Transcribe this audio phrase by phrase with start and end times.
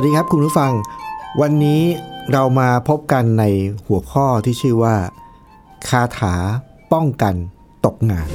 [0.00, 0.72] วัสดีครับคุณผู้ฟัง
[1.40, 1.82] วันนี้
[2.32, 3.44] เรามาพบกันใน
[3.86, 4.94] หัวข้อที่ชื่อว่า
[5.88, 6.34] คาถา
[6.92, 7.34] ป้องกัน
[7.86, 8.28] ตกงาน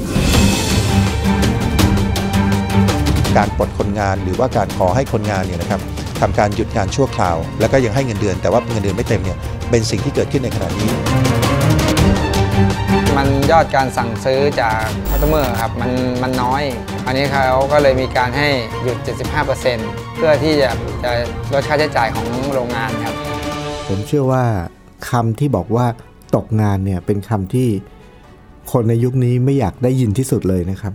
[3.38, 5.82] การปลดคนงานหรือว่าการขอให้คนงานเนี่ยนะครับ
[6.22, 9.38] ทำการหยุดงานชั่วคราว แล้วก็ยังให้เงินเดือน แต่ว่าเงินเดือนไม่เต็มเนี่ย
[9.70, 10.90] เป็นสิ่งที่เกิดขึ้นในขณะนี้
[13.18, 15.92] มันยอดการสั่งซื้อจากคัสเตอร์ครับมัน
[16.24, 16.64] มันน้อย
[17.06, 18.50] อันนี้เขาก็เลยมีการให้
[18.84, 18.98] หยุด
[19.58, 20.70] 75%เพื่อที่จะ
[21.04, 21.12] จะ
[21.54, 23.16] ลดค่าใช้จ่ายของโรงงานครับ
[23.88, 24.44] ผมเชื่อว่า
[25.10, 25.86] คำที่บอกว่า
[26.36, 27.70] ตกงานเนี่ยเป็นคำที่
[28.72, 30.94] คนในยุคนี้ไม่อยากได้ยินที่สุดเลยนะครับ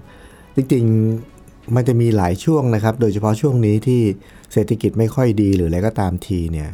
[0.56, 4.00] จริงๆมันจะมีหลายช่วงนะครับ โดยเฉพาะช่วงนี้ที่
[4.52, 6.70] เศรษฐกิจไม่ค่อยดีหรืออะไรก็ตามทีเนี่ย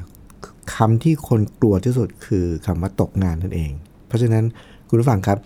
[0.75, 3.73] คำที่คนกลัวที่สุดคือคำว่าตกงานนั่นเอง
[4.09, 4.45] เพราะฉะนั้น
[4.95, 5.39] คุณผู้ฟังครับ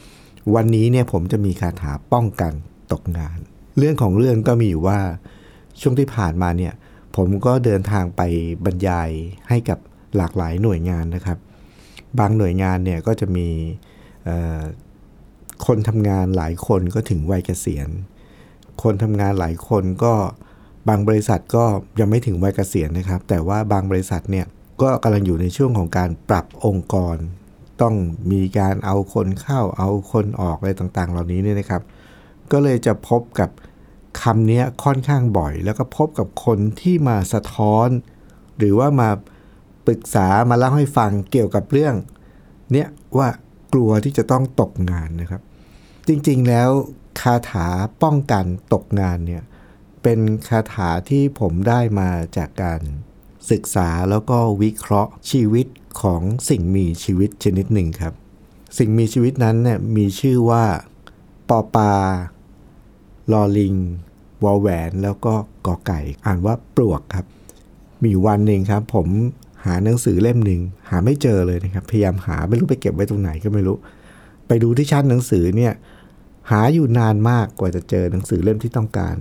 [0.54, 2.52] วันนี้เนี่ยผมจะมีคาถาป้องกัน
[2.92, 3.38] ตกงาน
[3.78, 4.98] เรื่องของเรื่องก็มีอยู่ว่า
[5.80, 6.72] ช่วงที่ผ่านมาเนี่ย
[7.16, 8.22] ผมก็เดินทางไป
[8.64, 9.10] บรรยาย
[9.48, 9.78] ให้กับ
[10.16, 11.38] หลากหลายหน่วยงานนะครับ
[12.18, 13.48] บางหน่วยงานเนี่ยก็จะมี
[15.66, 17.88] คนทำงานหลายคนก็ถึงวัยเกษียณ
[18.82, 20.14] คนทำงานหลายคนก็
[20.88, 21.64] บางบริษัทก็
[22.00, 24.46] ยังไม่ถึงวัยเกษียณนะครับ แต่ว่าบางบริษัทเนี่ย
[24.82, 27.18] ก็กำลังอยู่ในช่วงของการปรับองค์กร
[27.82, 27.94] ต้อง
[28.32, 31.82] มีการเอาคนเข้าเอาคนออกอะไรต่างๆ เหล่านี้เนี่ยนะครับ
[32.52, 33.50] ก็เลยจะพบกับ
[34.22, 37.88] คำนี้ค่อนข้างบ่อย แล้วก็พบกับคนที่มาสะท้อน
[38.58, 39.10] หรือว่ามา
[39.86, 41.94] ปรึกษามาเล่าให้ฟังเกี่ยวกับเรื่อง
[42.72, 42.88] เนี้ย
[43.18, 43.28] ว่า
[43.72, 45.42] กลัวที่จะต้องตกงานนะครับ
[46.08, 46.70] จริงๆแล้ว
[47.20, 47.68] คาถา
[48.02, 49.42] ป้องกันตกงานเนี่ย
[50.02, 52.80] เป็นคาถาที่ผมได้มาจากการ
[53.50, 55.66] ศึกษาแล้วก็วิเคราะห์ชีวิต
[56.00, 58.14] ของสิ่งมีชีวิตชนิดหนึ่งครับ
[58.78, 60.64] สิ่งมีชีวิตนั้นเนี่ยมีชื่อว่า
[61.48, 61.92] ปอปา
[63.32, 63.74] ลอลิง
[64.44, 65.34] วอลแหวนแล้วก็
[65.66, 67.26] กอไก่ อ่านว่าปลวกครับ
[68.00, 69.06] มีอยู่วันหนึ่งครับ ผม
[69.64, 70.60] หาหนังสือเล่มหนึ่ง
[70.90, 73.76] หาไม่เจอเลยนะครับ พยายามหาไม่รู้ไปเก็บไว้ตรงไหนก็ไม่รู้
[74.46, 75.72] ไปดูที่ชั้นหนังสือเนี่ย
[76.50, 79.16] หาอยู่นานมากกว่าจะเจอหนังสือเล่มที่ต้องการ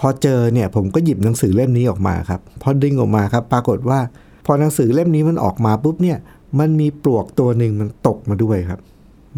[0.00, 4.00] พอเจอเนี่ยผมก็หยิบหนังสือเล่มนี้ออกมาครับ พอดึงออกมาครับ ปรากฏว่า
[4.46, 6.18] พอหนังสือเล่มนี้มันออกมาปุ๊บเนี่ย
[6.58, 8.80] มันมีปลวกตัวหนึ่งมันตกมาด้วยครับ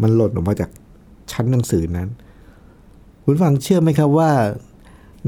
[0.01, 0.69] มันหล่นออกมาจาก
[1.31, 2.09] ชั้นหนังสือนั้น
[3.23, 4.31] คุณฟังเชื่อไหมครับว่า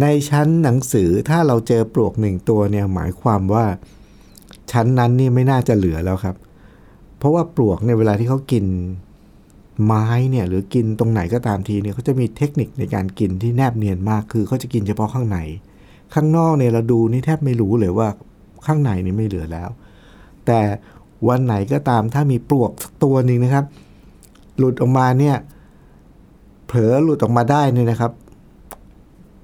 [0.01, 3.65] ในชั้นหนังสือถ้าเราเจอปลวกหนึ่งตัวเนี่ยหมายความว่า
[4.71, 6.35] ชั้นนั้นนี่ไม่น่าจะเหลือแล้วครับ
[7.17, 8.65] เพราะว่าปลวกเนี่ยเวลาที่เขากิน
[9.85, 15.37] ไม้เนี่ยหรือกินตรงไหนก็ตามทีเนี่ยเขาจะมีเทคนิคในการกินที่แนบเนียนมากคือเขาจะกินเฉพาะข้างใน
[16.13, 18.07] ข้างนอกเนี่ยเราดูนี่แทบไม่รู้เลยว่า
[18.65, 19.69] ข้างในนี่ไม่เหลือแล้ว
[20.45, 20.59] แต่
[21.27, 23.65] วันไหนก็ตามถ้ามีปลวกสักตัวหนึ่งนะครับ
[24.57, 25.35] หลุดออกมาเนี่ย
[26.67, 28.11] เผลอหลุดออกมาได้เนี่ยนะครับ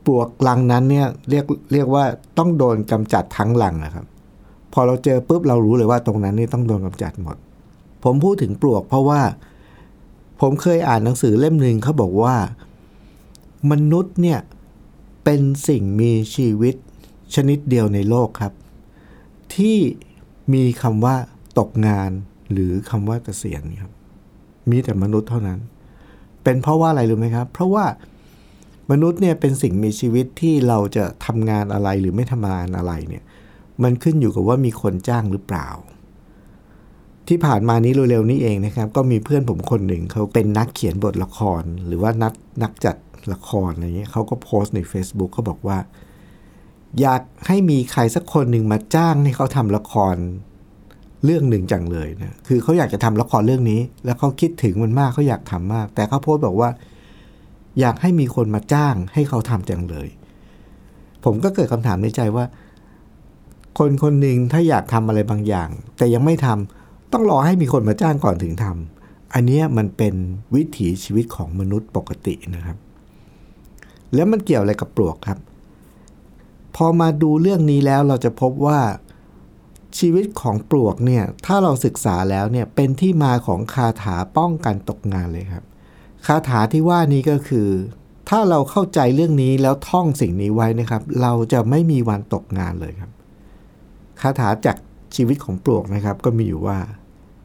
[0.06, 2.04] ปลวกลังนั้นเนี่ยเรียกเรียกว่า
[2.38, 4.06] ต้องโดนกำจัดทั้งลังนะครับ
[4.74, 7.38] พอเราเจอปุ๊บเรารู้เลยว่าตรงนั้นนี่ต้องโดนกำจัดหมด
[8.04, 9.22] ผมพูดถึงปลวกเพราะว่า
[10.42, 12.36] ผมเคยอ่านหนังสือเล่มหนึ่งเขาบอกว่า
[13.72, 14.40] มนุษย์เนี่ย
[15.24, 16.76] เป็นสิ่งมีชีวิต
[17.36, 18.54] ชนิดเดียวในโลกครับ
[19.56, 19.78] ที่
[20.54, 21.16] มีคำว่า
[21.60, 22.12] ตกงาน
[22.52, 23.92] หรือคำว่าเกษียณครับ
[24.70, 25.60] มีแต่มนุษย์เท่านั้น
[26.44, 27.86] เป็นเพราะว่าอะไรรู้ไหมครับ เพราะว่า
[28.92, 33.24] มนุษย์เนี่ยเป็นสิ่งมีชีวิตที่เราจะทำงานอะไรหรือไม่ทำงานอะไรเนี่ย
[33.84, 35.70] มันขึ้นอยู่กับว่ามีคนจ้างหรือเปล่า
[37.28, 42.96] ที่ผ่านมานี้เร็วๆนี้เองนะครับ ก็มีเพื่อนผมคนหนึ่งเขาเป็นนักเขียนบทละคร หรือว่านักนักจัด
[43.34, 45.78] ละครอะไรเงี้ยเขาก็โพสต์ใน Facebook เขาบอกว่า
[47.02, 50.16] อยากให้มีใครสักคนหนึ่งมาจ้างให้เขาทำละคร
[51.26, 56.70] เรื่องหนึ่งจังเลยนะ คือเขาอยากจะทำละครเรื่องนี้ แล้วเขาคิดถึงมันมากเขาอยากทำมาก แต่เขาโพสต์บอกว่า
[57.80, 60.08] อยากให้มีคนมาจ้างให้เขาทำจังเลย
[61.24, 62.46] ผมก็เกิดคำถามในใจว่า
[63.80, 70.16] คนคนหนึ่งถ้าอยากทำอะไรบางอย่าง แต่ยังไม่ทำต้องรอให้มีคนมาจ้างก่อนถึงทำอันนี้มันเป็น
[70.56, 72.78] วิถีชีวิตของมนุษย์ปกตินะครับ
[74.14, 75.40] แล้วมันเกี่ยวอะไรกับปลวกครับ
[76.80, 78.80] พอมาดูเรื่องนี้แล้วเราจะพบว่า
[80.00, 85.64] ชีวิตของปลวกเนี่ยถ้าเราศึกษาแล้วเนี่ยเป็นที่มาของคาถาป้องกันตกงานเลยครับ
[86.26, 87.70] คาถาที่ว่านี้ก็คือ
[88.30, 93.12] ถ้าเราเข้าใจเรื่องนี้แล้วท่องสิ่งนี้ไว้นะครับ เราจะไม่มีวันตกงานเลยครับ
[94.22, 94.78] คาถาจาก
[95.16, 96.78] ชีวิตของปลวกนะครับ ก็มีอยู่ว่า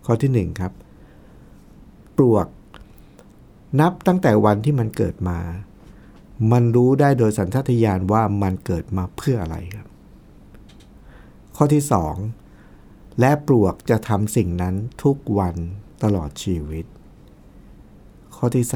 [0.07, 0.73] ข้อที่หนึ่งครับ
[2.17, 2.47] ปลวก
[3.81, 5.39] นับตั้งแต่วันที่มันเกิดมา
[6.53, 9.89] มันรู้ได้โดยสัญชาตญาณว่ามันเกิดมาเพื่ออะไรครับ
[11.57, 12.15] ข้อที่สอง
[13.21, 15.55] และปลวกจะทำสิ่งนั้นทุกวัน
[16.03, 16.87] ตลอดชีวิต
[18.37, 18.67] ข้อที่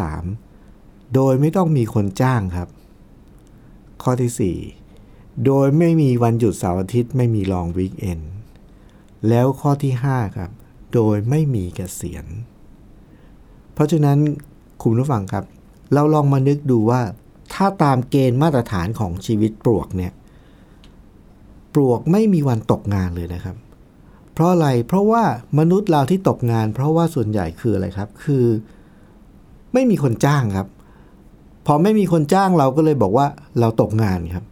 [0.52, 2.68] 3 โดยไม่ต้องมีคนจ้างครับ
[4.02, 4.56] ข้อที่
[4.98, 8.20] 4 โดยไม่มีวันหยุดเสาร์อาทิตย์ไม่มีลองวีคเอน
[9.28, 10.50] แล้วข้อที่ 5 ครับ
[10.94, 12.26] โดยไม่มีเกษียณ
[13.72, 14.18] เพราะฉะนั้น
[14.82, 15.44] คุณผู้ฟังครับ
[15.92, 17.00] เราลองมานึกดูว่า
[17.54, 20.12] ถ้าตามเกณฑ์มาตรฐานของชีวิตปลวกเนี่ย
[21.74, 23.56] ปลวกไม่มีวันตกงานเลยนะครับ
[24.32, 25.22] เพราะอะไร เพราะว่า
[25.58, 28.44] มนุษย์เราที่ตกงาน เพราะว่าส่วนใหญ่คืออะไรครับ คือ
[29.74, 30.68] ไม่มีคนจ้างครับ
[31.66, 33.26] พอไม่มีคนจ้างเราก็เลยบอกว่า
[33.60, 34.44] เราตกงานครับ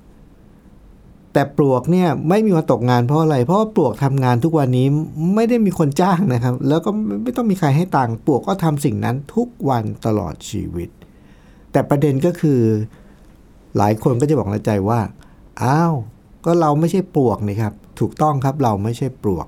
[1.32, 4.87] แต่ปลวกเนี่ยไม่มีวันตกงานเพราะอะไร เพราะาปลวกทำงานทุกวันนี้
[5.35, 6.90] ไม่ได้มีคนจ้างนะครับ แล้วก็
[7.23, 10.90] ไม่ต้องมีใครให้ตังค์ปลวกก็ทำสิ่งนั้นทุกวันตลอดชีวิต
[11.75, 12.61] แต่ประเด็นก็คือ
[13.76, 15.00] หลายคนก็จะบอกในใจว่า
[15.62, 15.94] อ้าว
[16.44, 19.47] ก็เราไม่ใช่ปลวกนี่ครับ ถูกต้องครับเราไม่ใช่ปลวก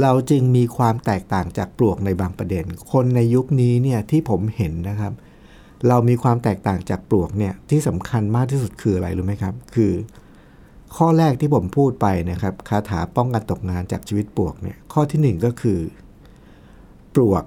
[0.00, 5.12] เราจึงมีความแตกต่างจากปลวกในบางประเด็น คนในยุคนี้เนี่ยที่ผมเห็นนะครับ
[5.88, 9.92] เรามีความแตกต่างจากปลวกเนี่ยที่สำคัญมากที่สุดคืออะไรรู้ไหมครับ คือ
[10.96, 15.78] ข้อแรกที่ผมพูดไปนะครับคาถาป้องกันตกงานจากชีวิตปลวกเนี่ยข้อที่หนึ่งก็คือ
[17.14, 17.44] ปลวก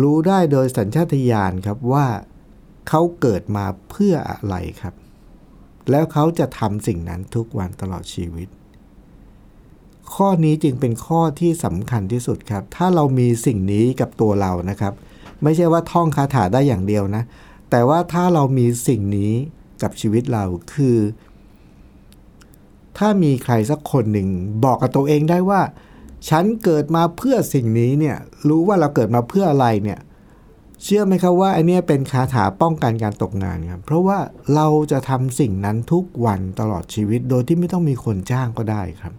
[0.00, 2.06] รู้ได้โดยสัญชาตญาณครับว่า
[2.88, 4.94] เขาเกิดมาเพื่ออะไรครับ
[5.90, 8.48] แล้วเขาจะทำสิ่งนั้นทุกวันตลอดชีวิต
[10.14, 14.94] ข้อนี้จึงเป็นข้อที่สำคัญที่สุดครับ ถ้าเรามีสิ่งนี้กับตัวเรานะครับ
[15.42, 17.22] ไม่ใช่ว่าท่องคาถาได้อย่างเดียวนะ
[17.70, 19.32] แต่ว่าถ้าเรามีสิ่งนี้
[19.82, 20.44] กับชีวิตเรา
[20.74, 20.98] คือ
[22.98, 24.28] ถ้ามีใครสักคนหนึ่ง
[24.64, 25.60] บอกกับตัวเองได้ว่า
[26.28, 28.16] ฉันเกิดมาเพื่อสิ่งนี้เนี่ย
[28.48, 29.98] รู้ว่าเราเกิดมาเพื่ออะไรเนี่ย
[30.82, 34.18] เชื่อไหมครับว่าอันนี้เป็นคาถาป้องกันการตกงานครับเพราะว่า
[34.54, 39.14] เราจะทำสิ่งนั้นทุกวันตลอดชีวิตโดยที่ไม่ต้องมีคนจ้างก็ได้ครับ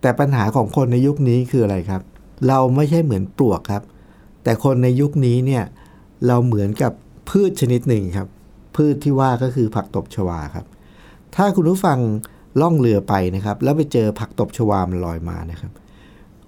[0.00, 2.02] แต่ปัญหาของคนในยุคนี้คืออะไรครับ
[2.48, 3.82] เราไม่ใช่เหมือนปลวกครับ
[4.42, 5.64] แต่คนในยุคนี้เนี่ย
[6.26, 6.92] เราเหมือนกับ
[7.30, 8.28] พืชชนิดหนึ่งครับ
[8.76, 10.66] พืชที่ว่าก็คือผักตบชวาครับ
[11.36, 11.98] ถ้าคุณผู้ฟัง
[12.60, 15.72] ล่องเรือไปนะครับ แล้วไปเจอผักตบชวามันลอยมานะครับ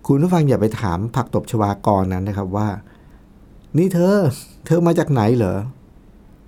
[0.06, 2.68] คุณผู้ฟังอย่าไปถามผักตบชวากรนั้นนะครับว่า
[3.78, 4.16] นี่เธอ
[4.66, 5.58] เธอมาจากไหนเหรอ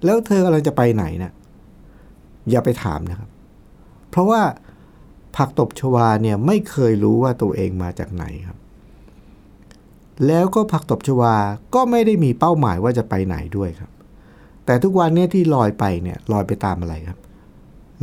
[0.04, 1.32] แล้วเธอกำลังจะไปไหนนะ
[2.50, 3.28] อย่าไปถามนะครับ
[4.10, 4.42] เพราะว่า
[5.36, 8.58] ผักตบชวาเนี่ยไม่เคยรู้ว่าตัวเองมาจากไหนครับ
[10.26, 11.36] แล้วก็ผักตบชวา
[11.74, 13.90] ก็ไม่ได้มีเป้าหมายว่าจะไปไหนด้วยครับ
[14.64, 17.18] แต่ทุกวันนี้ที่ลอยไปเนี่ยลอยไปตามอะไรครับ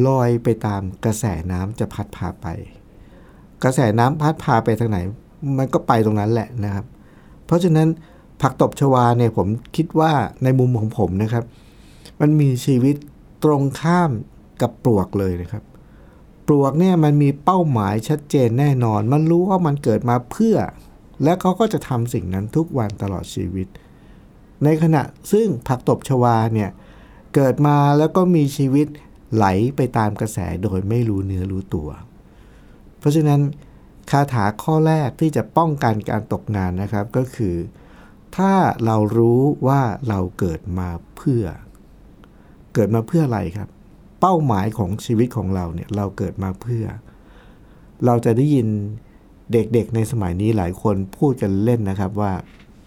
[0.08, 2.48] ลอยไปตามกระแสน้ำจะพัดพาไป
[3.64, 5.00] กระแสน้ำพัดพาไปทางไหน
[5.58, 6.86] มันก็ไปตรงนั้นแหละนะครับ
[7.46, 7.88] เพราะฉะนั้น
[8.42, 10.12] ผักตบชวาเนี่ยผมคิดว่า
[10.44, 11.44] ในมุมของผมนะครับ
[12.22, 12.96] มันมีชีวิต
[13.44, 14.12] ตรงข้าม
[14.62, 15.64] กับปลวกเลยนะครับ
[16.48, 20.58] ปลวกเนี่ยมันมีเป้าหมายชัดเจนแน่นอน มันรู้ว่ามันเกิดมาเพื่อ
[21.24, 23.68] และเขาก็จะทำสิ่งนั้นทุกวันตลอดชีวิต
[24.64, 26.70] ในขณะซึ่งผักตบชวาเนี่ย
[27.36, 28.88] เกิดมาแล้วก็มีชีวิต
[29.36, 29.46] ไหล
[29.76, 31.90] ไปตามกระแสโดยไม่รู้เนื้อรู้ตัว
[33.00, 33.42] เพราะฉะนั้น
[34.10, 37.56] คาถาข้อแรกที่จะป้องกันการตกงานนะครับก็คือ
[38.38, 38.54] ถ้า
[38.86, 41.44] เรารู้ว่าเราเกิดมาเพื่อ
[42.74, 43.70] เกิดมาเพื่ออะไรครับ
[44.22, 46.86] เป้าหมายของชีวิตของเราเนี่ยเราเกิดมาเพื่อ
[48.06, 48.68] เราจะได้ยิน
[49.52, 52.34] เด็กๆในสมัยนี้หลายคนพูดกันเล่นนะครับว่า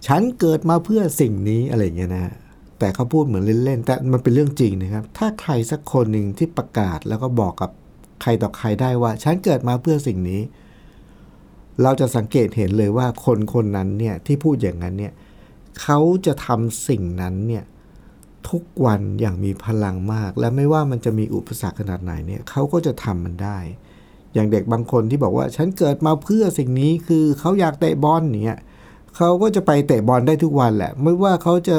[0.06, 2.34] ฉันเกิดมาเพื่อสิ่งนี้อะไรอย่างเงี้ยนะฮะ
[2.78, 7.70] แต่เขาพูดเหมือนเล่นๆแต่มันเป็นเรื่องจริงนะครับ ถ้าใครสักคนหนึ่งที่ประกาศแล้วก็บอกกับ
[8.22, 10.40] ใครต่อใครได้ว่า ฉันเกิดมาเพื่อสิ่งนี้
[11.82, 15.12] เราจะสังเกตเห็นเลยว่าคนคนนั้นเนี่ยที่พูดอย่างนั้นเนี่ย
[15.82, 17.64] เขาจะทำสิ่งนั้นเนี่ย
[18.48, 23.58] ทุกวันอย่างมีพลังมาก และไม่ว่ามันจะมีอุปสรรคขนาดไหนเนี่ยเขาก็จะทำมันได้
[24.34, 28.60] อย่างเด็กบางคนที่บอกว่า ฉันเกิดมาเพื่อสิ่งนี้คือเขาอยากเตะบอลเนี่ย
[29.16, 31.76] เขาก็จะไปเตะบอลได้ทุกวันแหละ ไม่ว่าเขาจะ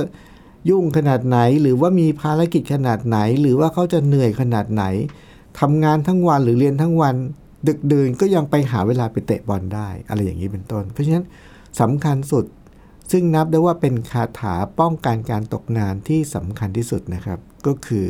[0.70, 4.84] ยุ่งขนาดไหน หรือว่ามีภารกิจขนาดไหน หรือว่าเขาจะเหนื่อยขนาดไหน
[5.60, 7.16] ทำงานทั้งวันหรือเรียนทั้งวัน
[7.68, 11.26] ดึกดื่นก็ยังไปหาเวลาไปเตะบอลได้ อะไรอย่างนี้เป็นต้น เพราะฉะนั้น
[11.82, 12.46] สำคัญสุด
[13.12, 18.08] ซึ่งนับได้ว่าเป็นคาถาป้องกันการตกงานที่สำคัญที่สุดนะครับ ก็คือ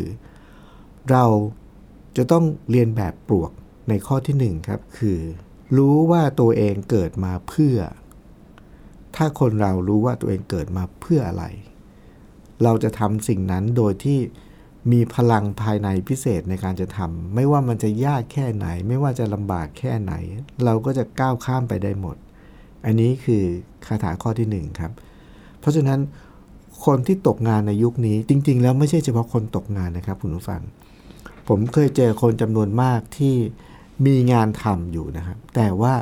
[1.12, 1.26] เรา
[2.18, 3.52] จะต้องเรียนแบบปลวก
[3.90, 5.20] ในข้อที่หนึ่งครับคือ
[5.78, 7.78] รู้ว่าตัวเองเกิดมาเพื่อ
[9.16, 11.46] ถ้าคนเรารู้ว่าตัวเองเกิดมาเพื่ออะไร
[12.64, 14.20] เราจะทำสิ่งนั้นโดยที่
[14.92, 20.14] มีพลังภายในพิเศษในการจะทำไม่ว่ามันจะยากแค่ไหน ไม่ว่าจะลำบากแค่ไหน
[20.66, 22.16] เราก็จะก้าวข้ามไปได้หมด
[22.86, 23.44] อันนี้คือ
[23.86, 24.92] คาถาข้อที่หนึ่งครับ
[25.60, 26.00] เพราะฉะนั้น
[26.86, 30.62] คนที่ตกงานในยุคนี้จริง ๆ แล้วไม่ใช่เฉพาะคนตกงานนะครับคุณผู้ฟัง
[31.48, 33.36] ผมเคยเจอคนจำนวนมากที่
[34.06, 35.94] มีงานทำอยู่นะครับ แต่ว่า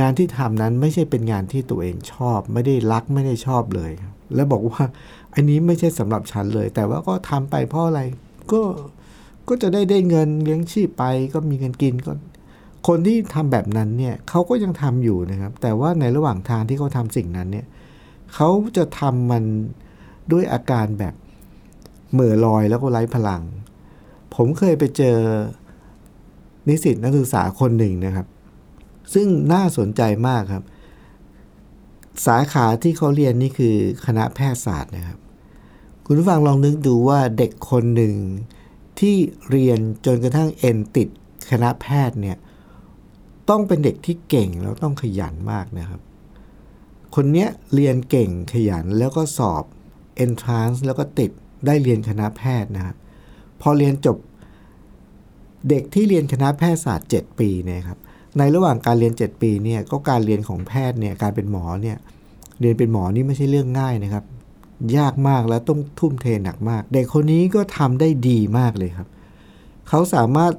[0.00, 3.90] งานที่ทำนั้นไม่ใช่เป็นงานที่ตัวเองชอบ ไม่ได้รักไม่ได้ชอบเลย
[4.34, 4.82] แล้วบอกว่า
[5.34, 8.00] อันนี้ไม่ใช่สำหรับฉันเลย แต่ว่าก็ทำไปเพราะอะไร
[8.52, 8.60] ก็
[9.48, 12.12] ก็จะได้ได้เงินเลี้ยงชีพไป ก็มีเงินกินก็
[12.88, 17.66] คนที่ทำแบบนั้นเนี่ยเขาก็ยังทำอยู่นะครับ แต่ว่าในระหว่างทางที่เขาทำสิ่งนั้นเนี่ย
[18.34, 19.44] เขาจะทำมัน
[20.32, 21.14] ด้วยอาการแบบ
[22.12, 23.42] เหม่อลอยแล้วก็ไร้พลัง
[24.34, 25.16] ผมเคยไปเจอ
[26.68, 28.26] นิสิตนักศึกษาคนหนึ่งนะครับ
[29.14, 30.64] ซึ่งน่าสนใจมากครับ
[32.26, 35.18] สาขาที่เขาเรียนนี่คือคณะแพทยศาสตร์นะครับ
[36.04, 38.14] คุณผู้ฟังลองนึกดูว่าเด็กคนหนึ่ง
[38.98, 39.16] ที่
[39.50, 41.08] เรียนจนกระทั่งเอ็นติด
[41.50, 42.36] คณะแพทย์เนี่ย
[43.50, 46.00] ต้องเป็นเด็กที่เก่งแล้วต้องขยันมากนะครับ
[47.14, 49.64] คนเนี้ยเรียนเก่งขยันแล้วก็สอบ
[50.24, 51.30] entrance แล้วก็ติด
[51.66, 52.96] ได้เรียนคณะแพทย์นะครับ
[53.60, 54.16] พอเรียนจบ
[55.68, 57.98] เด็กที่เรียนคณะแพทยศาสตร์ 7 ปีเนี่ยครับ
[58.38, 61.96] ในระหว่างการเรียน 7 ปีเนี่ยก็การเรียนของแพทย์เนี่ยการเป็นหมอเนี่ย
[62.60, 64.24] เรียนเป็นหมอนี่ไม่ใช่เรื่องง่ายนะครับ
[64.96, 69.08] ยากมากแล้วต้องทุ่มเทหนักมาก เด็กคนนี้ก็ทำได้ดีมากเลยครับ
[69.88, 70.52] เขาสามารถ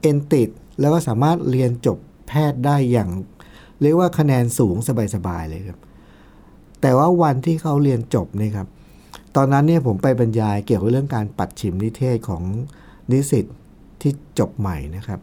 [0.00, 0.48] เอนติด
[0.80, 1.98] แล้วก็สามารถเรียนจบ
[2.28, 3.08] แพทย์ได้อย่าง
[3.82, 4.76] เรียกว่าคะแนนสูง
[5.14, 5.80] สบายๆเลยครับ
[6.80, 8.68] แต่ว่าวันที่เขาเรียนจบนี่ครับ
[9.36, 12.42] ตอนนั้นเนี่ยผมไปบรรยายเกี่ยวกับเรื่องการปัดฉิมนิเทศของ
[13.10, 13.46] นิสิต
[14.00, 15.20] ที่จบใหม่นะครับ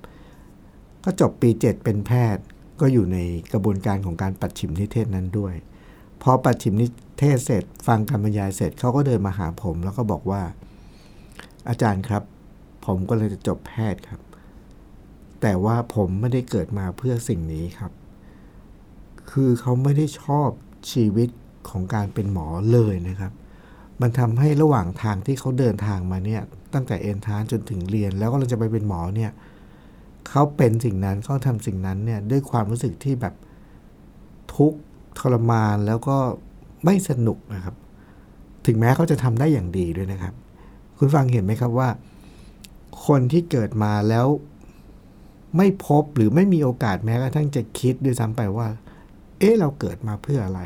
[1.03, 2.43] ก็จบปี 7 เป็นแพทย์
[2.81, 3.17] ก็อยู่ใน
[3.53, 5.53] กระบวนการของการปัดฉิมนิเทศนั้นด้วย
[6.21, 6.87] พอปัดฉิมนิ
[7.19, 10.41] เทศเสร็จ ฟังการบรรยายเสร็จเขาก็เดินมาหาผม แล้วก็บอกว่า
[11.69, 12.23] อาจารย์ครับ
[12.85, 14.21] ผมก็เลยจะจบแพทย์ครับ
[15.41, 17.91] แต่ว่าผมไม่ได้เกิดมาเพื่อสิ่งนี้ครับ
[19.31, 20.49] คือเขาไม่ได้ชอบ
[20.91, 21.29] ชีวิต
[21.69, 23.31] ของการเป็นหมอเลยนะครับ
[24.01, 26.41] มันทำให้ระหว่างทางที่เขาเดินทางมาเนี่ย
[26.73, 33.33] ตั้งแต่เอ็นทานจนถึงเรียนแล้วก็เราจะไปเป็นหมอเนี่ยเเขาเป็นสิ่งนั้นเขาทำสิ่งนั้นเนี่ยด้วยความรู้สึกที่แบบ
[34.55, 34.79] ทุกข์
[35.19, 36.17] ทรมานแล้วก็
[36.85, 37.75] ไม่สนุกนะครับ
[38.65, 40.33] ถึงแม้เขาจะทำได้อย่างดีด้วยนะครับ
[40.97, 41.89] คุณฟังเห็นไหมครับว่า
[43.05, 44.27] คนที่เกิดมาแล้ว
[45.57, 48.67] ไม่พบหรือไม่มีโอกาสแม้กระทั่งจะคิดด้วยซ้ำไปว่า
[49.39, 50.61] เอ๊ะเราเกิดมาเพื่ออะไร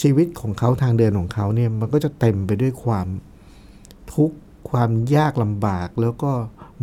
[0.00, 3.06] ชีวิตของเขาทางเดินของเขาเนี่ยมันก็จะเต็มไปด้วยความ
[4.14, 4.36] ทุกข์
[4.70, 6.32] ความยากลำบากแล้วก็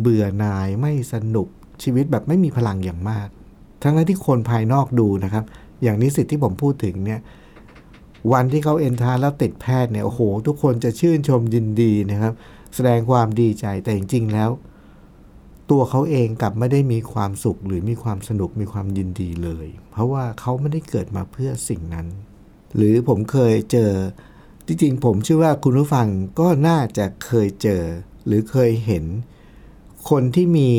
[0.00, 1.48] เบื่อหน่ายไม่สนุก
[1.82, 3.28] ชีวิตแบบไม่มีพลังอย่างมาก
[3.82, 5.44] ทั้งนั้นที่คนภายนอกดูนะครับ
[5.82, 7.20] อย่างนิสิตที่ผมพูดถึงเนี่ย
[8.32, 12.32] วันที่เขาเอนทาแล้วติดแพทย์เนี่ยโอ้โห ทุกคนจะชื่นชมยินดีนะครับ
[12.74, 14.50] แสดงความดีใจแต่จริงๆแล้ว
[15.70, 22.06] ตัวเขาเองกลับไม่ได้มีความสุขหรือมีความสนุกมีความยินดีเลย เพราะว่าเขาไม่ได้เกิดมาเพื่อสิ่งนั้น
[22.76, 23.92] หรือผมเคยเจอ
[24.66, 26.06] จริงๆผมเชื่อว่าคุณผู้ฟัง
[26.40, 27.82] ก็น่าจะเคยเจอ
[28.26, 29.04] หรือเคยเห็น
[30.10, 30.70] คนที่มี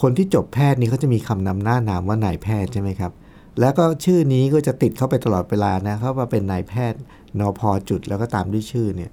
[0.00, 3.12] คนที่จบแพทย์นี่เขาจะมีคำนำหน้านามว่านายแพทย์ใช่ไหมครับ
[3.60, 7.00] แล้วก็ชื่อนี้ก็จะติดเข้าไปตลอดเวลานะเขาว่าเป็นนายแพทย์
[7.38, 9.10] นอพอจุดแล้วก็ตามด้วยชื่อเนี่ย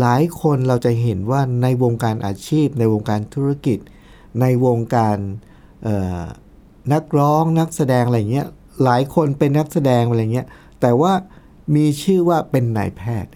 [0.00, 3.78] หลายคนเราจะเห็นว่าในวงการอาชีพ ในวงการธุรกิจ
[4.40, 5.16] ในวงการ
[6.92, 8.46] นักร้องนักแสดงอะไรเงี้ย
[8.84, 10.46] หลายคนเป็นนักแสดงอะไรเงี้ย
[10.80, 11.12] แต่ว่า
[11.74, 13.32] มีชื่อว่าเป็นนายแพทย์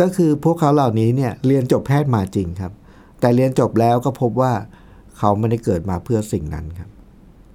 [0.00, 2.72] ก็คือพวกเขาเหล่านี้เนี่ยเรียนจบแพทย์มาจริงครับ
[3.20, 4.52] แต่เรียนจบแล้วก็พบว่า
[5.18, 6.90] เขาไม่ได้เกิดมาเพื่อสิ่งนั้นครับ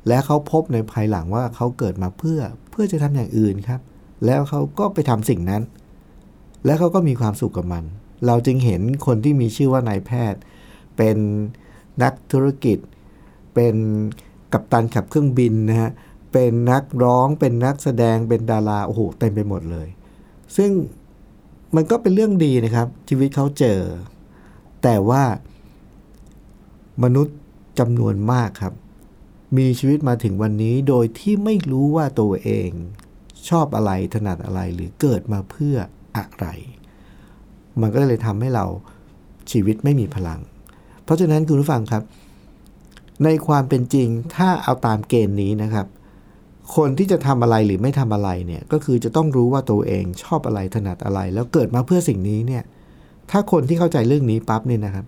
[0.07, 2.39] และเขาพบในภายหลังว่าเขาเกิดมาเพื่อ
[2.71, 3.81] เพื่อจะทำอย่างอื่นครับ
[4.25, 5.61] แล้วเขาก็ไปทำสิ่งนั้น
[6.65, 7.83] แล้วเขาก็มีความสุขกับมัน
[8.27, 10.41] เราจึงเห็นคนที่มีชื่อว่านายแพทย์
[10.97, 11.17] เป็น
[12.03, 12.77] นักธุรกิจ
[13.53, 13.75] เป็น
[14.53, 15.91] กัปตันขับเครื่องบินนะฮะ
[16.33, 19.87] เป็นนักร้องเป็นนักแสดงเป็นดาราโอ้โหเต็มไปหมดเลย
[20.57, 20.71] ซึ่ง
[21.75, 23.79] มันก็เป็นเรื่องดีนะครับ ชีวิตเขาเจอ
[24.83, 25.23] แต่ว่า
[27.03, 27.37] มนุษย์
[27.79, 28.73] จำนวนมากครับ
[29.57, 32.69] มีชีวิตมาถึงวันนี้โดยที่ไม่รู้ว่าตัวเอง
[33.49, 35.75] ชอบอะไรถนัดอะไรหรือเกิดมาเพื่อ
[36.17, 36.47] อะไร
[37.81, 38.65] มันก็เลยทำให้เรา
[39.51, 40.39] ชีวิตไม่มีพลัง
[41.03, 42.03] เพราะฉะนั้นคุณผู้ฟังครับ
[43.23, 45.87] ในความเป็นจริงถ้าเอาตามเกณฑ์นี้นะครับ
[46.75, 52.63] คนที่จะทำอะไรหรือไม่ทำอะไรเนี่ยก็คือจะต้องรู้ว่าตัวเองชอบอะไรถนัดอะไร แล้วเกิดมาเพื่อสิ่งนี้เนี่ย
[53.31, 55.05] ถ้าคนที่เข้าใจเรื่องนี้ปั๊บเนี่ยนะครับ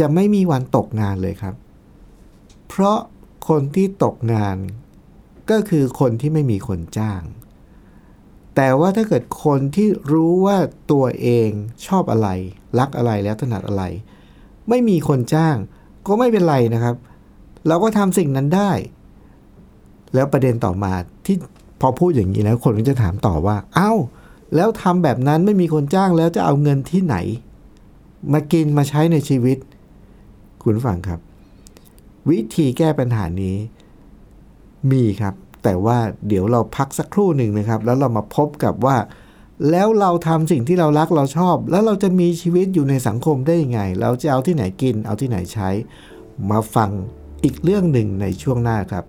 [0.00, 1.54] จะไม่มีวันตกงานเลยครับ
[2.68, 2.98] เพราะ
[3.48, 4.56] คนที่ตกงาน
[5.50, 7.22] ก็คือคนที่ไม่มีคนจ้าง
[8.56, 10.56] แต่ว่าถ้าเกิดคนที่รู้ว่า
[10.92, 11.50] ตัวเอง
[11.86, 12.28] ชอบอะไร
[12.78, 13.84] รักอะไรแล้วถนัดอะไร
[14.68, 15.56] ไม่มีคนจ้าง
[16.06, 16.94] ก็ไม่เป็นไรนะครับ
[17.68, 18.70] เราก็ทำสิ่งนั้นได้
[20.14, 20.92] แล้วประเด็นต่อมา
[21.26, 21.36] ที่
[21.80, 23.92] พอพูดอย่างนี้แล้วคนก็จะถามต่อว่า เอ้า
[24.54, 27.16] แล้วทำแบบนั้นไม่มีคนจ้างแล้วจะเอาเงินที่ไหน
[28.32, 29.58] มากินมาใช้ในชีวิต
[30.62, 31.20] คุณฟังครับ
[32.30, 33.56] วิธีแก้ปัญหานี้
[34.90, 38.96] มีครับ แต่ว่าเดี๋ยวเราพักสักครู่หนึ่งนะครับ แล้วเรามาพบกับว่า
[39.70, 45.68] แล้วเราทำสิ่งที่เรารักเราชอบ แล้วเราจะมีชีวิตอยู่ในสังคมได้ยังไง เราจะเอาที่ไหนกิน เอาที่ไหนใช้
[46.50, 46.90] มาฟัง
[47.44, 49.04] อีกเรื่องหนึ่งในช่วงหน้าครับ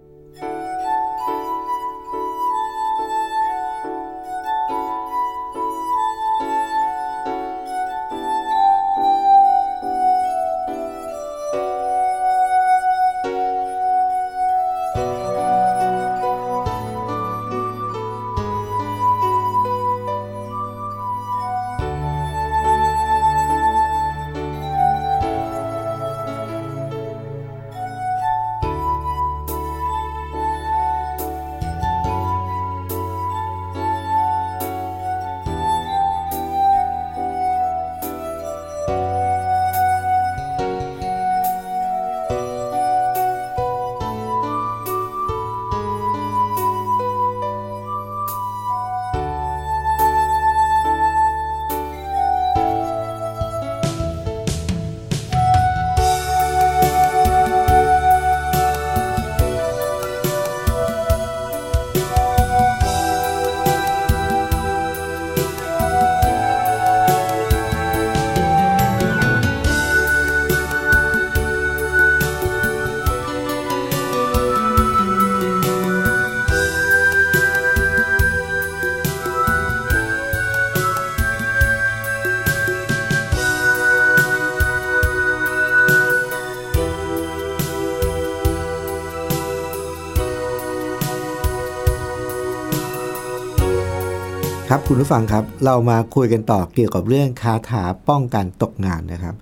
[94.96, 99.36] คุณผู้ฟังครับ เรามาคุยกันต่อเกี่ยวกับเรื่องคาถาป้องกันตกงานนะครับ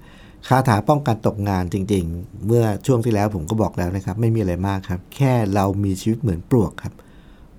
[0.47, 6.93] คาถาป้องกันตกงานจริง ๆ เมื่อช่วงที่แล้วผมก็บอกแล้วนะครับ ไม่มีอะไรมากครับ แค่เรามีชีวิตเหมือนปลวกครับ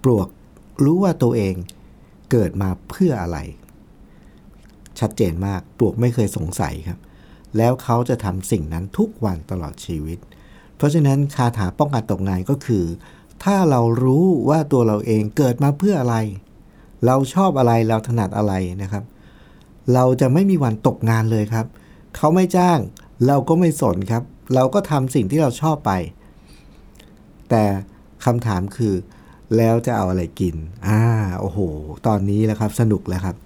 [0.05, 0.29] ปลวก
[0.85, 1.55] รู้ว่าตัวเอง
[2.31, 3.39] เกิดมาเพื่ออะไร
[5.01, 6.99] ชัดเจนมากปลวกไม่เคยสงสัยครับ
[7.57, 10.19] แล้วเขาจะทำสิ่งนั้นทุกวันตลอดชีวิต
[10.77, 12.85] เพราะฉะนั้นคาถาป้องกันตกงานก็คือ
[13.45, 16.17] ถ้าเรารู้ว่าตัวเราเองเกิดมาเพื่ออะไร
[17.07, 19.05] เราชอบอะไรเราถนัดอะไรนะครับ
[19.95, 21.67] เราจะไม่มีวันตกงานเลยครับ
[22.17, 22.79] เขาไม่จ้าง
[23.27, 24.23] เราก็ไม่สนครับ
[24.55, 25.93] เราก็ทำสิ่งที่เราชอบไป
[27.51, 27.62] แต่
[28.25, 28.95] คำถามคือ
[29.57, 30.55] แล้วจะเอาอะไรกิน
[30.87, 31.01] อ่า
[31.41, 31.59] โอ้โห
[32.07, 33.37] ตอนนี้แหละครับ สนุกแล้วครับ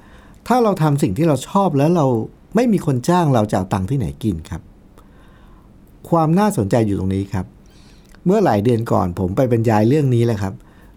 [0.47, 2.07] ถ้าเราทำสิ่งที่เราชอบแล้วเรา
[2.55, 4.63] ไม่มีคนจ้างเราจะเอาตังค์ที่ไหนกินครับ
[6.11, 7.47] ความน่าสนใจอยู่ตรงนี้ครับ
[8.25, 10.55] เมื่อหลายเดือนก่อนผมไปบรรยายเรื่องนี้แหละครับ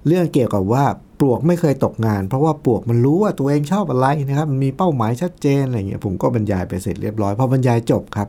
[0.08, 0.86] เรื่องเกี่ยวกับว่า
[1.20, 8.28] ปลวกไม่เคยตกงาน เพราะว่าปลวกมันรู้ว่าตัวเองชอบอะไรนะครับมันมีเป้าหมายชัดเจนอะไรเงี้ยผมก็บรรยายไปเสร็จเรียบร้อยพอบรรยายจบครับ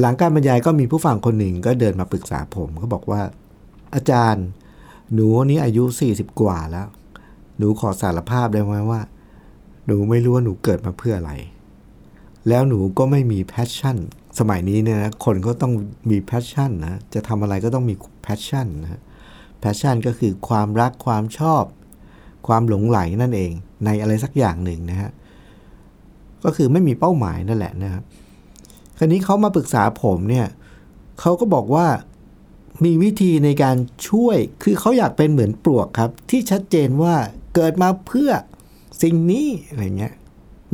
[0.00, 3.20] หลังการบรรยายก็มีผู้ฟังคนหนึ่งก็เดินมาปรึกษาผมเขาบอกว่า
[3.94, 4.46] อาจารย์
[5.14, 6.86] หนูนี้อายุ 40 กว่าแล้ว
[7.58, 9.00] หนูขอสารภาพได้ไหมว่า
[9.86, 11.32] หนูไม่รู้ว่าหนูเกิดมาเพื่ออะไร
[12.48, 13.96] แล้วหนูก็ไม่มี passion
[14.38, 15.72] สมัยนี้เนี่ยนะคนก็ต้อง
[16.10, 19.00] มี passion นะจะทำอะไรก็ต้องมี passion นะ
[19.60, 21.62] passion ก็คือความรักความชอบ
[22.46, 23.52] ความหลงใหลนั่นเอง
[23.84, 25.10] ในอะไรสักอย่างหนึ่งนะฮะ
[26.44, 28.02] ก็คือไม่มีเป้าหมายนั่นแหละนะครับ
[28.98, 30.46] คราวนี้เขามาปรึกษาผมเนี่ย
[31.20, 31.86] เขาก็บอกว่า
[32.84, 33.76] มีวิธีในการ
[34.08, 37.14] ช่วยคือเขาอยากเป็นเหมือนปลวกครับ ที่ชัดเจนว่า
[37.54, 38.30] เกิดมาเพื่อ
[39.02, 40.14] สิ่งนี้อะไรเงี้ย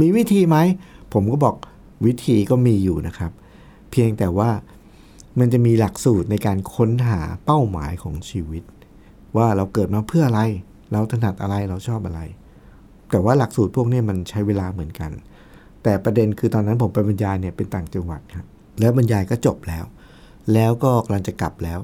[0.01, 0.57] มีวิธีไหม
[1.13, 1.57] ผมก็บอก
[2.07, 3.33] วิธีก็มีอยู่นะครับ
[3.91, 4.51] เพียงแต่ว่า
[5.39, 8.63] มันจะมีหลักสูตรในการค้นหาเป้าหมายของชีวิต
[9.37, 10.43] ว่าเราเกิดมาเพื่ออะไร
[10.93, 12.21] เราถนัดอะไรเราชอบอะไร
[13.11, 15.11] แต่ว่าหลักสูตรพวกนี้มันใช้เวลาเหมือนกัน
[15.83, 18.47] แต่ประเด็นคือตอนนั้นผมไปบรรยายเนี่ยเป็นต่างจังหวัดครับ
[18.81, 19.85] แล้วบรรยายก็จบแล้ว
[20.53, 21.81] แล้วก็กำลังจะกลับแล้ว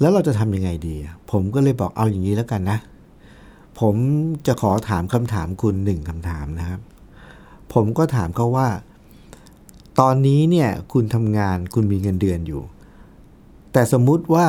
[0.00, 0.96] แล้วเราจะทำยังไงดี
[1.30, 2.78] ผมก็เลยบอกเอาอย่างนี้แล้วกันนะ
[3.80, 3.94] ผม
[4.46, 6.80] จะขอถามคำถามคุณหนึ่งคำถามนะครับ
[7.74, 8.68] ผมก็ถามเขาว่า
[10.00, 12.62] ตอนนี้เนี่ยคุณทำงานคุณมีเงินเดือนอยู่
[13.72, 14.46] แต่สมมุติว่า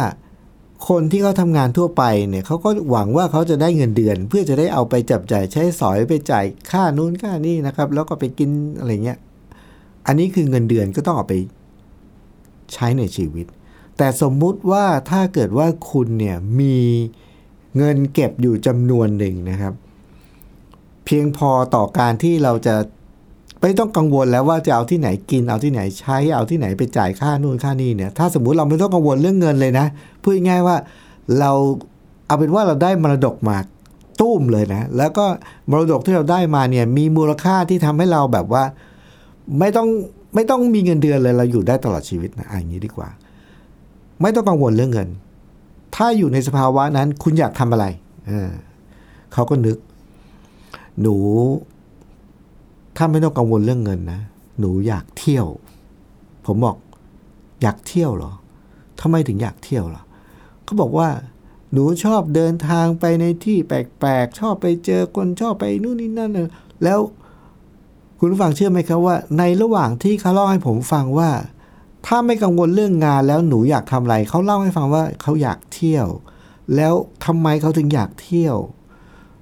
[0.87, 9.19] คนที่เขาทำงานทั่วไปเนี่ยเขาก็หวังว่าเขาจะได้เงินเดือน เพื่อจะได้เอาไปจับจ่ายใช้สอยไปจ่ายค่านู้นค่านี่นะครับ แล้วก็ไปกินอะไรเงี้ย
[10.05, 11.35] อันนี้คือเงินเดือนก็ต้องเอาไป
[12.73, 13.45] ใช้ในชีวิต
[13.97, 16.77] แต่สมมุติว่าถ้าเกิดว่าคุณเนี่ยมี
[17.77, 19.73] เงินเก็บอยู่จำนวนหนึ่งนะครับ
[21.05, 22.75] เพียงพอต่อการที่เราจะ
[23.61, 29.85] ไม่ต้องกังวลแล้วว่าจะเอาที่ไหนกินเอาที่ไหนใช้เอาที่ไหนไปจ่ายค่านู่นค่านี่เนี่ยถ้าสมมุติเราไม่ต้องกังวลเรื่องเงินเลยนะ
[30.21, 30.75] พูดง่ายว่า
[31.39, 31.51] เรา
[32.27, 33.57] เอาเป็นว่าเราได้มรดกมา
[34.21, 35.25] ตุ้มเลยนะ แล้วก็
[35.69, 38.63] มรดกที่เราได้มาเนี่ยมีมูลค่าที่ทำให้เราแบบว่า
[39.59, 39.87] ไม่ต้อง
[40.35, 43.09] ไม่ต้องมีเงินเดือนเลยเราอยู่ได้ตลอดชีวิตนะอย่างนี้ดีกว่า
[44.21, 45.09] ไม่ต้องกังวลเรื่องเงิน
[45.95, 47.85] ถ้าอยู่ในสภาวะนั้นคุณอยากทำอะไร
[48.27, 48.49] เออ
[49.33, 49.77] เขาก็นึก
[51.01, 51.15] หนู
[53.01, 54.21] ถ้าไม่ต้องกังวลเรื่องเงินนะ
[54.59, 55.47] หนูอยากเที่ยว
[56.45, 56.77] ผมบอก
[57.61, 58.31] อยากเที่ยวเหรอ
[59.01, 60.03] ทำไมถึงอยากเที่ยวล่ะ
[60.63, 61.09] เขาบอกว่า
[61.71, 66.31] หนูชอบเดินทางไปในที่แปลกๆ ชอบไปเจอคนชอบไปนู่นนี่นั่น
[66.83, 66.99] แล้ว
[68.19, 71.29] คุณผู้ฟังเชื่อไหมครับว่า ในระหว่างที่เขาเล่าให้ผมฟังว่า
[72.05, 76.07] ถ้าไม่กังวลเรื่องงานแล้วหนูอยากทำอะไรเขาเล่าให้ฟังว่าเขาอยากเที่ยว
[76.75, 76.93] แล้ว
[77.25, 78.55] ทำไมเขาถึงอยากเที่ยว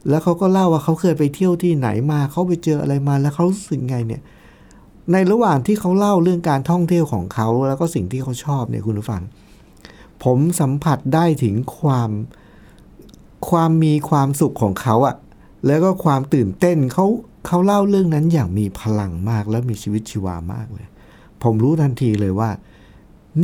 [0.10, 4.22] แล้วเขาก็เล่าว่าเขาเคยไปเที่ยวที่ไหนมาเขาไปเจออะไรมาแล้วเขารู้สึกไงเนี่ย
[5.12, 9.22] ในระหว่างที่เขาเล่าเรื่องการท่องเที่ยวของเขาแล้วก็สิ่งที่เขาชอบเนี่ยคุณผู้ฟัง
[10.24, 12.10] ผมสัมผัสได้ถึงความ
[13.50, 15.16] ความมีความสุขของเขาอะ
[15.66, 17.06] แล้วก็ความตื่นเต้นเขา
[17.48, 20.88] เขาเล่าเรื่องนั้นอย่างมีพลังมากแล้วมีชีวิตชีวามากเลย
[21.44, 22.50] ผมรู้ทันทีเลยว่า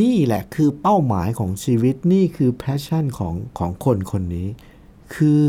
[0.02, 4.48] นี่แหละคือเป้าหมายของชีวิตนี่คือแพชชั่นของของคนคนนี้
[5.16, 5.42] คือ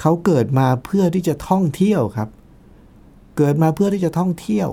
[0.00, 2.28] เขาเกิดมาเพื่อที่จะท่องเที่ยวครับ
[3.36, 4.68] เกิดมาเพื่อที่จะท่องเที่ยว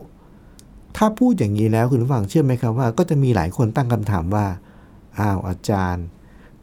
[0.98, 4.46] ถ้าพูดอย่างนี้แล้วคุณผู้ฟังเชื่อไหมครับว่า ก็จะมีหลายคนตั้งคำถามว่า
[5.20, 6.06] อ้าวอาจารย์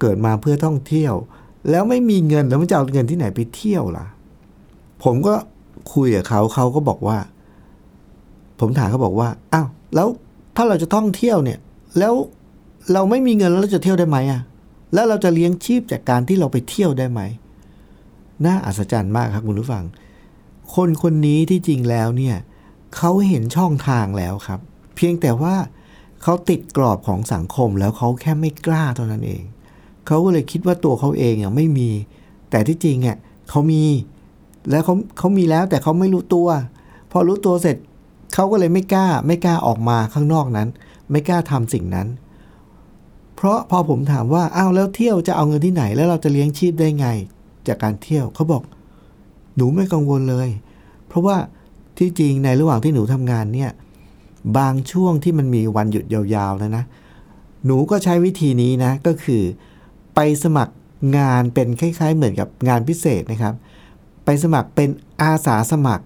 [0.00, 1.14] เกิดมาเพื่อท่องเที่ยว
[1.70, 4.06] แล้วไม่มีเงินแล้วมันจะเอาเงินที่ไหนไปเที่ยวล่ะ
[5.04, 5.34] ผมก็
[5.94, 7.18] คุยกับเขาเขาก็บอกว่า
[8.60, 10.08] ผมถามเขาบอกว่าอ้าวแล้ว
[10.56, 11.58] ถ้าเราจะท่องเที่ยวเนี่ย
[11.98, 12.14] แล้ว
[12.92, 14.40] เราไม่มีเงินแล้วเราจะเที่ยวได้ไหมอะ
[14.94, 17.20] แล้วเราจะเลี้ยงชีพจากการที่เราไปเที่ยวได้ไหม
[18.46, 19.84] น่าอัศจรรย์มากครับคุณผู้ฟัง
[20.74, 22.36] คนคนนี้ที่จริงแล้วเนี่ย
[22.96, 24.60] เขาเห็นช่องทางแล้วครับ
[24.96, 25.54] เพียงแต่ว่า
[26.22, 29.42] เขาติดกรอบของสังคมแล้วเขาแค่ไม่กล้าเท่านั้นเอง
[30.06, 31.90] เขาก็เลยคิดว่าตัวเขาเองอะไม่มี
[32.50, 33.16] แต่ที่จริงอะ
[33.50, 33.84] เขามี
[34.70, 36.48] แล้วเขาเขามีแล้วแต่เขาไม่รู้ตัว
[37.10, 37.76] พอรู้ตัวเสร็จ
[38.34, 40.68] เขาก็เลยไม่กล้า ไม่กล้าออกมาข้างนอกนั้น
[41.10, 42.08] ไม่กล้าทำสิ่งนั้น
[43.36, 47.08] เพราะพอผมถามว่าอ้าวแล้วเที่ยวจะเอาเงินที่ไหนแล้วเราจะเลี้ยงชีพได้ไง
[47.68, 48.62] จากการเที่ยวเขาบอก
[49.56, 50.48] หนูไม่กังวลเลย
[51.08, 51.36] เพราะว่า
[51.98, 53.70] ที่จริงในระหว่างที่หนูทำงานเนี่ย
[54.58, 56.84] บางช่วงที่มันมีวันหยุดยาวๆแล้วนะ
[57.66, 59.42] หนูก็ใช้วิธีนี้นะ ก็คือ
[60.14, 60.74] ไปสมัคร
[61.16, 63.54] งานเป็นคล้าย ๆ เหมือนกับงานพิเศษนะครับ
[64.24, 64.88] ไปสมัครเป็น
[65.22, 66.04] อาสาสมัคร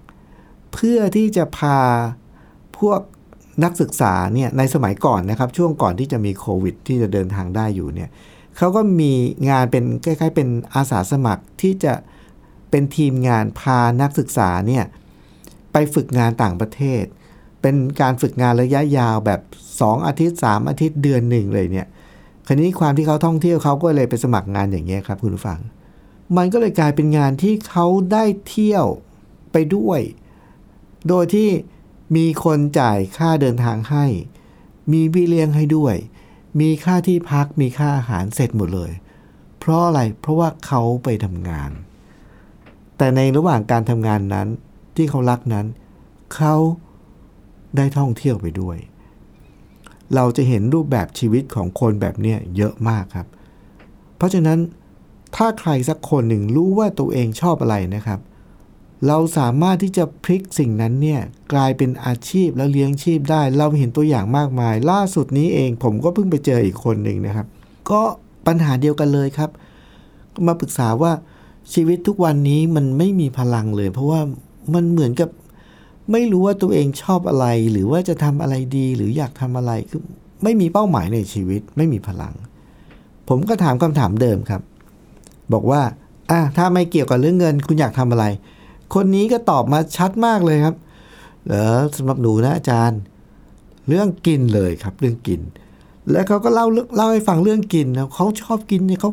[0.73, 1.79] เพื่อที่จะพา
[2.79, 3.01] พวก
[3.65, 8.11] นักศึกษาเนี่ยในสมัยก่อนนะครับ ช่วงก่อนที่จะมีโควิด ที่จะเดินทางได้อยู่เนี่ย
[8.57, 9.13] เขาก็มี
[9.51, 11.95] งานเป็นคล้ายๆ เป็นอาสาสมัครที่จะ
[12.71, 14.85] เป็นทีมงานพานักศึกษาเนี่ย
[15.73, 17.05] ไปฝึกงานต่างประเทศ
[17.63, 19.41] เป็นการฝึกงานระยะยาวแบบ
[19.73, 21.87] 2 อาทิตย์ 3 อาทิตย์เดือนหนึ่งเลยเนี่ย
[22.47, 25.61] คราวนี้ความที่เขาท่องเที่ยวเขาก็เลยไปสมัครงานอย่างเงี้ยครับคุณผู้ฟัง
[26.37, 28.87] มันก็เลยกลายเป็นงานที่เขาได้เที่ยว
[29.53, 30.01] ไปด้วย
[31.09, 31.49] โดยที่
[32.17, 34.07] มีคนจ่ายค่าเดินทางให้
[34.93, 35.95] มีพี่เลี้ยงให้ด้วย
[36.61, 38.93] มีค่าที่พักมีค่าอาหารเสร็จหมดเลย
[39.59, 41.71] เพราะอะไรเพราะว่าเขาไปทำงาน
[42.97, 44.49] แต่ในระหว่างการทำงานนั้น
[44.97, 45.67] ที่เขารักนั้น
[46.35, 46.55] เขา
[47.77, 48.79] ได้ท่องเที่ยวไปด้วย
[50.15, 53.27] เราจะเห็นรูปแบบชีวิตของคนแบบเนี้ยเยอะมากครับ
[54.17, 54.59] เพราะฉะนั้น
[55.37, 58.21] ถ้าใครสักคนหนึ่งรู้ว่าตัวเองชอบอะไรนะครับ
[59.09, 61.21] เราสามารถที่จะพลิกสิ่งนั้นเนี่ย
[61.53, 67.47] กลายเป็นอาชีพแล้วเลี้ยงชีพได้ เราเห็นตัวอย่างมากมาย ล่าสุดนี้เองผมก็เพิ่งไปเจออีกคนหนึ่งนะครับ
[67.91, 68.01] ก็
[68.47, 69.51] ปัญหาเดียวกันเลยครับ
[70.47, 71.13] มาปรึกษาว่า
[71.75, 74.21] ชีวิตทุกวันนี้มันไม่มีพลังเลย เพราะว่า
[74.75, 75.31] มันเหมือนกับ
[76.13, 80.01] ไม่รู้ว่าตัวเองชอบอะไร หรือว่าจะทำอะไรดีหรืออยากทำอะไรคือ
[80.43, 82.35] ไม่มีเป้าหมายในชีวิต ไม่มีพลัง
[83.29, 84.63] ผมก็ถามคำถามเดิมครับ
[85.53, 85.83] บอกว่า
[86.31, 88.25] อะถ้าไม่เกี่ยวกับเรื่องเงิน คุณอยากทำอะไร
[88.95, 90.77] คนนี้ก็ตอบมาชัดมากเลยครับ
[91.49, 93.01] เออสำหรับหนูนะอาจารย์
[93.89, 95.41] เรื่องกินเลยครับเรื่องกิน
[96.11, 99.11] แล้วเขาก็เล่าเล่าให้ฟังเรื่องกินนะเขาชอบกินเนี่ยเขา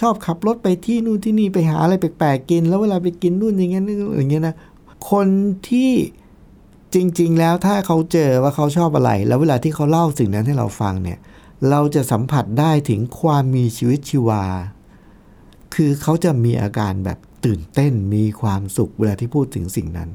[0.00, 4.54] ชอบขับรถไปที่นู่นที่นี่ไปหาอะไรแปลกๆกิน แล้วเวลาไปกินนู่นอย่างเงี้ยนี่อย่างเงี้ยนะ
[5.10, 5.26] คน
[5.68, 5.92] ที่
[6.94, 11.18] จริง ๆ แล้วถ้าเขาเจอว่าเขาชอบอะไร แล้วเวลาที่เขาเล่าสิ่งนั้นให้เราฟังเนี่ย
[11.70, 14.44] เราจะสัมผัสได้ถึงความมีชีวิตชีวา
[15.74, 20.10] คือเขาจะมีอาการแบบ ตื่นเต้นมีความสุขเวลาที่พูดถึงสิ่งนั้น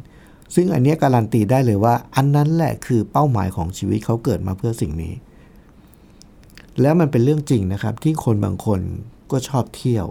[0.56, 5.14] ซึ่งอันนี้การันตีได้เลยว่า อันนั้นแหละคือเป้าหมายของชีวิตเขาเกิดมาเพื่อสิ่งนี้
[6.82, 8.82] แล้วมันเป็นเรื่องจริงนะครับ ที่คนบางคน
[9.32, 10.08] ก็ชอบเที่ยว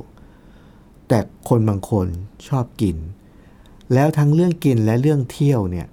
[1.08, 2.06] แต่คนบางคน
[2.48, 2.96] ชอบกิน
[3.94, 5.86] แล้วทั้งเรื่องกินและเรื่องเที่ยวเนี่ย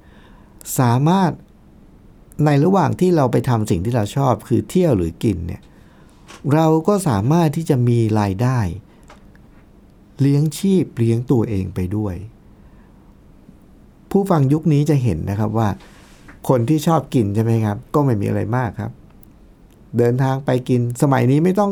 [0.80, 1.32] สามารถ
[2.46, 5.62] ในระหว่างที่เราไปทำสิ่งที่เราชอบคือเที่ยวหรือกินเนี่ย
[6.54, 8.60] เราก็สามารถที่จะมีรายได้
[10.22, 12.16] เลี้ยงชีพเลี้ยงตัวเองไปด้วย
[14.12, 15.70] ผู้ฟังยุคนี้จะเห็นนะครับว่า
[16.50, 18.92] คนที่ชอบกินใช่ไหมครับ ก็ไม่มีอะไรมากครับ
[19.98, 21.72] เดินทางไปกินสมัยนี้ไม่ต้อง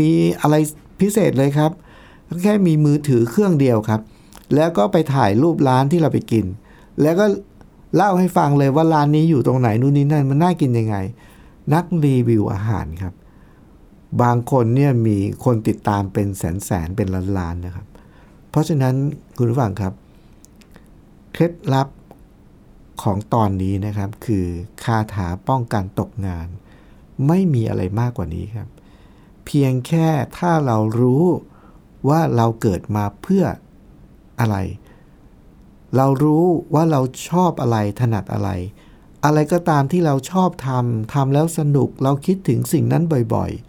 [0.00, 0.54] มีอะไร
[1.00, 1.70] พิเศษเลยครับ
[2.42, 4.00] แค่มีมือถือเครื่องเดียวครับ
[4.54, 6.44] แล้วก็ไปถ่ายรูปร้านที่เราไปกิน
[7.02, 7.26] แล้วก็
[7.96, 10.96] เล่าให้ฟังเลยว่าร้านนี้อยู่ตรงไหนนู่นนี่นั่นมันน่ากินยังไง
[11.74, 13.12] นักรีวิวอาหารครับ
[14.22, 17.86] บางคนเนี่ยมีคนติดตามเป็นแสนแสนเป็นล้านล้านนะครับ
[18.50, 18.94] เพราะฉะนั้น
[19.36, 19.92] คุณผู้ฟังครับ
[21.32, 21.88] เคล็ดลับ
[23.02, 24.46] ของตอนนี้นะครับ คือ
[24.84, 26.48] คาถาป้องกันตกงาน
[27.26, 28.68] ไม่มีอะไรมากกว่านี้ครับ
[29.46, 31.24] เพียงแค่ถ้าเรารู้
[32.08, 33.44] ว่าเราเกิดมาเพื่อ
[34.40, 34.56] อะไร
[35.96, 38.50] เรารู้ว่าเราชอบอะไรถนัดอะไร
[39.24, 43.65] อะไรก็ตามที่เราชอบทำทำแล้วสนุกเราคิดถึงสิ่งนั้นบ่อยๆ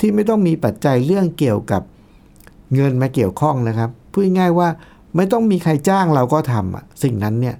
[0.00, 1.82] ที่ไม่ต้องมีปัจจัยเรื่องเกี่ยวกับ
[2.74, 4.68] เงินมาเกี่ยวข้องนะครับพูดง่ายว่า
[5.16, 7.56] ไม่ต้องมีใครจ้างเราก็ทำอะสิ่งนั้นเนี่ย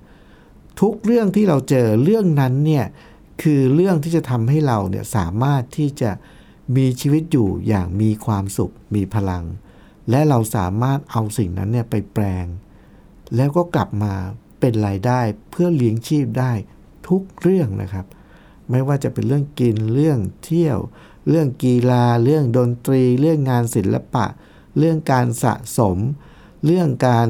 [0.80, 2.84] ทุกเรื่องที่เราเจอเรื่องนั้นเนี่ย
[3.42, 6.10] คือเรื่องที่จะทำให้เราเนี่ยสามารถที่จะ
[6.76, 9.44] มีชีวิตอยู่อย่างมีความสุข มีพลัง
[10.10, 12.46] และเราสามารถเอาสิ่งนั้นเนี่ยไปแปลง
[13.36, 14.14] แล้วก็กลับมา
[14.60, 15.20] เป็นรายได้
[15.50, 16.52] เพื่อเลี้ยงชีพได้
[17.08, 18.06] ทุกเรื่องนะครับ
[18.70, 20.78] ไม่ว่าจะเป็นเรื่องกินเรื่องเที่ยว
[21.28, 24.26] เรื่องกีฬา เรื่องดนตรี เรื่องงานศิลปะ
[24.78, 25.96] เรื่องการสะสม
[26.64, 27.28] เรื่องการ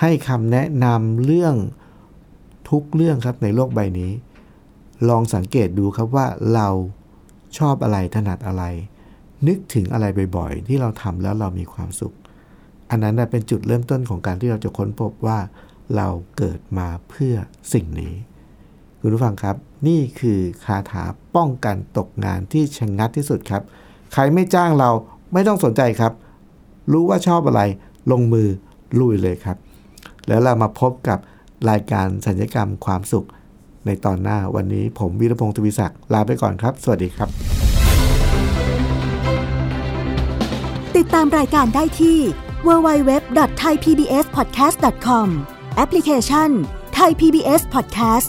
[0.00, 1.54] ให้คำแนะนำเรื่อง
[2.70, 4.12] ทุกเรื่องครับในโลกใบนี้
[5.08, 6.68] ลองสังเกตดูครับว่าเรา
[7.58, 8.64] ชอบอะไรถนัดอะไร
[9.46, 12.14] นึกถึงอะไรบ่อยๆ ที่เราทำแล้วเรามีความสุข
[12.90, 15.38] อันนั้นเป็นจุดเริ่มต้นของการที่เราจะค้นพบว่า
[15.96, 17.34] เราเกิดมาเพื่อ
[17.72, 18.14] สิ่งนี้
[19.00, 19.56] คุณผู้ฟังครับ
[19.88, 21.04] นี่คือคาถา
[21.36, 23.62] ป้องกันตกงานที่ชะงงัดที่สุดครับ
[24.12, 24.90] ใครไม่จ้างเรา
[25.32, 26.12] ไม่ต้องสนใจครับ
[26.92, 27.62] รู้ว่าชอบอะไร
[28.12, 28.48] ลงมือ
[28.98, 29.56] ลุยเลยครับ
[30.28, 31.18] แล้วเรามาพบกับ
[31.70, 33.26] รายการสัญญกรรมความสุข
[33.86, 37.28] ในตอนหน้าวันนี้ผมวีรพงศ์ทวีศักดิ์ลาไปก่อนครับ สวัสดีครับ
[40.96, 42.18] ติดตามรายการได้ที่
[42.66, 45.26] www.thaipbspodcast.com
[45.76, 46.50] แอปพลิเคชัน
[46.98, 48.28] Thai PBS Podcast